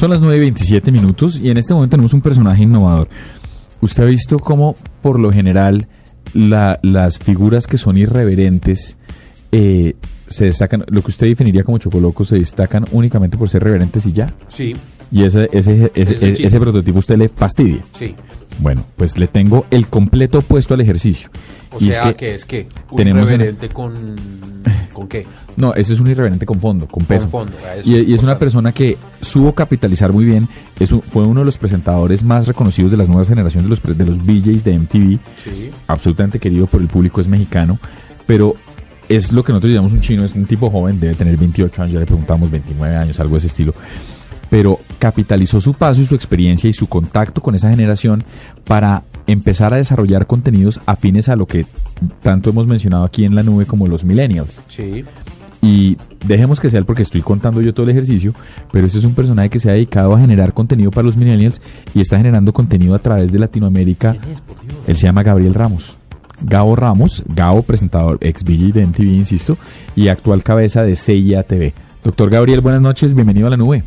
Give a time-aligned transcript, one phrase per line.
[0.00, 3.08] Son las 9 y 27 minutos y en este momento tenemos un personaje innovador.
[3.82, 5.88] Usted ha visto cómo, por lo general,
[6.32, 8.96] la- las figuras que son irreverentes
[9.52, 14.06] eh, se destacan, lo que usted definiría como chocoloco, se destacan únicamente por ser reverentes
[14.06, 14.32] y ya.
[14.48, 14.74] Sí,
[15.12, 17.82] Y ese, ese, ese, Ese ese, prototipo usted le fastidia.
[17.98, 18.14] sí.
[18.60, 21.30] Bueno, pues le tengo el completo opuesto al ejercicio.
[21.72, 24.16] O y sea, es que, que es que un tenemos una- reverente con
[24.92, 25.26] con qué?
[25.56, 27.28] No, ese es un irreverente con fondo, con peso.
[27.28, 30.48] fondo, a eso y, es y es una persona que supo capitalizar muy bien.
[30.78, 33.98] Es un- fue uno de los presentadores más reconocidos de las nuevas generaciones de los,
[33.98, 35.18] de los VJs de MTV.
[35.44, 35.70] Sí.
[35.86, 37.78] Absolutamente querido por el público, es mexicano.
[38.26, 38.54] Pero
[39.08, 40.24] es lo que nosotros llamamos un chino.
[40.24, 41.94] Es un tipo joven, debe tener 28 años.
[41.94, 43.74] Ya le preguntamos 29 años, algo de ese estilo.
[44.48, 48.24] Pero capitalizó su paso y su experiencia y su contacto con esa generación
[48.64, 51.66] para empezar a desarrollar contenidos afines a lo que
[52.22, 54.60] tanto hemos mencionado aquí en la nube como los millennials.
[54.68, 55.04] Sí.
[55.62, 58.32] Y dejemos que sea él porque estoy contando yo todo el ejercicio,
[58.72, 61.60] pero este es un personaje que se ha dedicado a generar contenido para los millennials
[61.94, 64.16] y está generando contenido a través de Latinoamérica.
[64.86, 65.98] Él se llama Gabriel Ramos.
[66.42, 69.58] Gabo Ramos, Gabo, presentador ex VJ de MTV, insisto,
[69.94, 71.74] y actual cabeza de CIA TV.
[72.02, 73.82] Doctor Gabriel, buenas noches, bienvenido a la nube.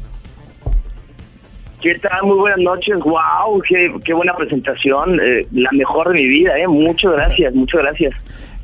[1.81, 2.23] ¿Qué tal?
[2.23, 2.95] Muy buenas noches.
[2.99, 3.61] ¡Wow!
[3.67, 5.19] ¡Qué, qué buena presentación!
[5.21, 6.65] Eh, la mejor de mi vida, ¿eh?
[6.65, 8.13] Muchas gracias, muchas gracias.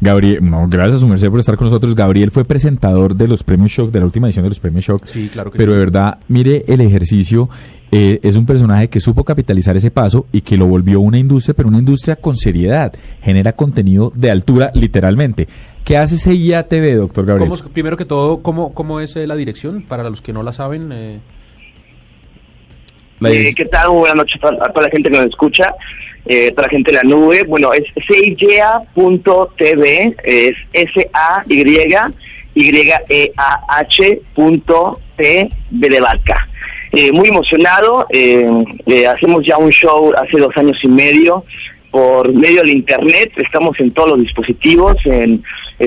[0.01, 1.93] Gabriel, no, gracias a su merced por estar con nosotros.
[1.93, 5.05] Gabriel fue presentador de los Premios Shock, de la última edición de los Premios Shock.
[5.07, 5.73] Sí, claro que Pero sí.
[5.77, 7.49] de verdad, mire el ejercicio.
[7.91, 11.55] eh, es un personaje que supo capitalizar ese paso y que lo volvió una industria,
[11.55, 12.93] pero una industria con seriedad.
[13.23, 15.47] Genera contenido de altura, literalmente.
[15.83, 17.49] ¿Qué hace CIA TV, doctor Gabriel?
[17.49, 19.81] ¿Cómo es- primero que todo, ¿cómo, cómo es eh, la dirección?
[19.81, 20.91] Para los que no la saben.
[20.93, 21.19] eh,
[23.19, 23.89] La Eh, ¿Qué tal?
[23.89, 25.73] Buenas noches a, a toda la gente que nos escucha,
[26.25, 27.43] eh, la gente de la nube.
[27.43, 28.85] Bueno, es seiyea.tv,
[30.23, 31.41] es S-A-Y-Y-E-A-H
[34.35, 36.47] punto T B de vaca.
[36.91, 38.49] Eh, muy emocionado, eh,
[38.87, 41.45] eh, hacemos ya un show hace dos años y medio
[41.91, 45.43] por medio del internet, estamos en todos los dispositivos, en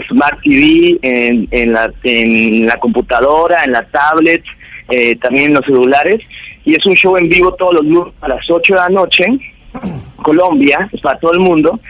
[0.09, 4.43] Smart TV, en, en, la, en la computadora, en la tablet,
[4.91, 6.21] eh, también en los celulares,
[6.65, 9.27] y es un show en vivo todos los lunes a las 8 de la noche,
[10.23, 11.81] Colombia, para todo el mundo,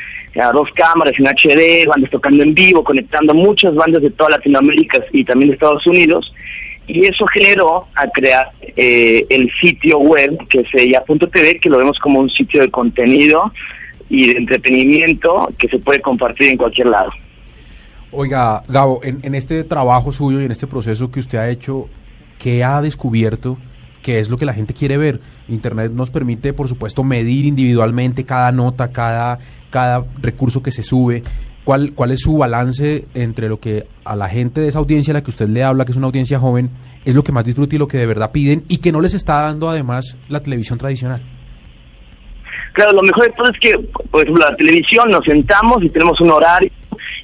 [0.40, 4.98] a dos cámaras en HD, bandas tocando en vivo, conectando muchas bandas de toda Latinoamérica
[5.12, 6.32] y también de Estados Unidos,
[6.86, 11.98] y eso generó a crear eh, el sitio web que es ella.tv, que lo vemos
[11.98, 13.52] como un sitio de contenido
[14.08, 17.10] y de entretenimiento que se puede compartir en cualquier lado.
[18.10, 21.88] Oiga, Gabo, en, en este trabajo suyo y en este proceso que usted ha hecho,
[22.38, 23.58] ¿qué ha descubierto?
[24.02, 25.20] ¿Qué es lo que la gente quiere ver?
[25.48, 29.38] Internet nos permite, por supuesto, medir individualmente cada nota, cada,
[29.70, 31.22] cada recurso que se sube.
[31.64, 35.14] ¿Cuál, ¿Cuál es su balance entre lo que a la gente de esa audiencia a
[35.14, 36.70] la que usted le habla, que es una audiencia joven,
[37.04, 39.14] es lo que más disfruta y lo que de verdad piden y que no les
[39.14, 41.22] está dando además la televisión tradicional?
[42.72, 43.78] Claro, lo mejor de todo es que,
[44.10, 46.70] por ejemplo, la televisión nos sentamos y tenemos un horario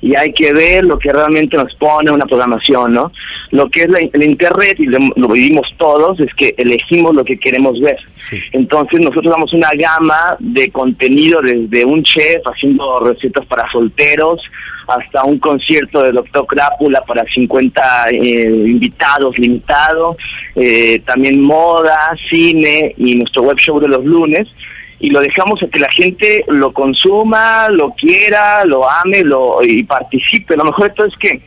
[0.00, 3.12] y hay que ver lo que realmente nos pone una programación, ¿no?
[3.50, 7.38] Lo que es la, Internet, y lo, lo vivimos todos, es que elegimos lo que
[7.38, 7.98] queremos ver.
[8.28, 8.40] Sí.
[8.52, 14.40] Entonces nosotros damos una gama de contenido desde un chef haciendo recetas para solteros
[14.88, 20.16] hasta un concierto de Doctor Crápula para 50 eh, invitados limitado,
[20.56, 24.48] eh, también moda, cine y nuestro web show de los lunes
[25.00, 29.84] y lo dejamos a que la gente lo consuma, lo quiera, lo ame lo, y
[29.84, 30.56] participe.
[30.56, 31.40] Lo mejor de todo es que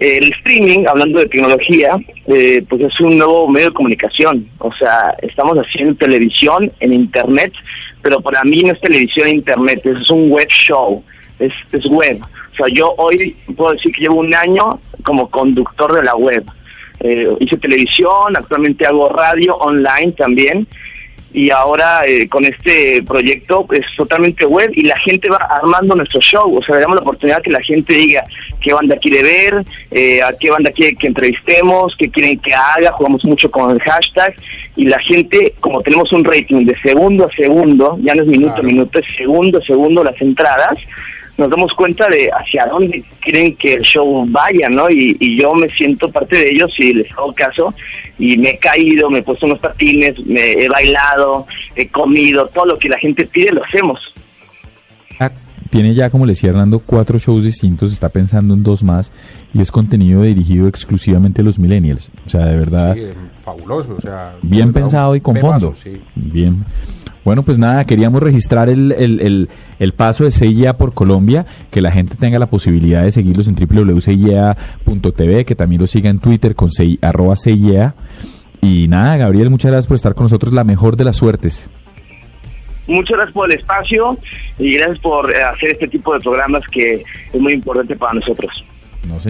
[0.00, 4.48] eh, el streaming, hablando de tecnología, eh, pues es un nuevo medio de comunicación.
[4.58, 7.52] O sea, estamos haciendo televisión en Internet,
[8.02, 11.04] pero para mí no es televisión en Internet, es un web show,
[11.38, 12.20] es, es web.
[12.20, 16.44] O sea, yo hoy puedo decir que llevo un año como conductor de la web.
[17.00, 20.66] Eh, hice televisión, actualmente hago radio online también
[21.32, 26.20] y ahora eh, con este proyecto es totalmente web y la gente va armando nuestro
[26.20, 28.24] show, o sea, le damos la oportunidad que la gente diga
[28.60, 32.92] qué banda quiere ver, eh, a qué banda quiere que entrevistemos, qué quieren que haga,
[32.92, 34.34] jugamos mucho con el hashtag
[34.76, 38.52] y la gente, como tenemos un rating de segundo a segundo, ya no es minuto
[38.52, 38.68] a Claro.
[38.68, 40.78] minuto, es segundo a segundo las entradas,
[41.38, 44.90] nos damos cuenta de hacia dónde quieren que el show vaya, ¿no?
[44.90, 47.72] Y, y yo me siento parte de ellos y les hago caso
[48.18, 51.46] y me he caído, me he puesto unos patines, me he bailado,
[51.76, 54.00] he comido, todo lo que la gente pide lo hacemos.
[55.20, 55.30] Ah,
[55.70, 59.12] Tiene ya, como le decía Hernando, cuatro shows distintos, está pensando en dos más
[59.54, 62.10] y es contenido dirigido exclusivamente a los millennials.
[62.26, 63.02] O sea, de verdad, Sí,
[63.44, 63.94] fabuloso.
[63.96, 65.74] O sea, bien pensado y con fondo.
[65.76, 66.00] sí.
[66.16, 66.64] Bien.
[67.28, 69.48] Bueno, pues nada, queríamos registrar el, el, el,
[69.78, 73.54] el paso de CIA por Colombia, que la gente tenga la posibilidad de seguirlos en
[73.54, 76.70] www.cia.tv, que también los siga en Twitter con
[77.02, 77.94] arroba CIA.
[78.62, 80.54] Y nada, Gabriel, muchas gracias por estar con nosotros.
[80.54, 81.68] La mejor de las suertes.
[82.86, 84.18] Muchas gracias por el espacio
[84.58, 88.64] y gracias por eh, hacer este tipo de programas que es muy importante para nosotros.
[89.06, 89.26] No sé.